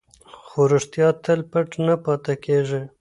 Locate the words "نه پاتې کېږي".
1.85-2.81